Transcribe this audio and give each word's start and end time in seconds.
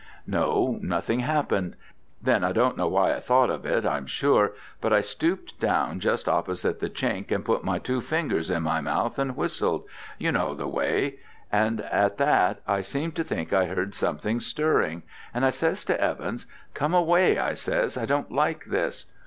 No, 0.25 0.79
nothing 0.81 1.19
happened. 1.19 1.75
Then, 2.23 2.43
I 2.43 2.53
don't 2.53 2.75
know 2.75 2.87
why 2.87 3.13
I 3.13 3.19
thought 3.19 3.51
of 3.51 3.67
it, 3.67 3.85
I'm 3.85 4.07
sure, 4.07 4.53
but 4.81 4.91
I 4.91 5.01
stooped 5.01 5.59
down 5.59 5.99
just 5.99 6.27
opposite 6.27 6.79
the 6.79 6.89
chink 6.89 7.29
and 7.29 7.45
put 7.45 7.63
my 7.63 7.77
two 7.77 8.01
fingers 8.01 8.49
in 8.49 8.63
my 8.63 8.81
mouth 8.81 9.19
and 9.19 9.37
whistled 9.37 9.83
you 10.17 10.31
know 10.31 10.55
the 10.55 10.67
way 10.67 11.19
and 11.51 11.81
at 11.81 12.17
that 12.17 12.61
I 12.65 12.81
seemed 12.81 13.13
to 13.17 13.23
think 13.23 13.53
I 13.53 13.65
heard 13.65 13.93
something 13.93 14.39
stirring, 14.39 15.03
and 15.35 15.45
I 15.45 15.51
says 15.51 15.85
to 15.85 16.01
Evans, 16.01 16.47
'Come 16.73 16.95
away,' 16.95 17.37
I 17.37 17.53
says; 17.53 17.95
'I 17.95 18.05
don't 18.07 18.31
like 18.31 18.65
this.' 18.65 19.05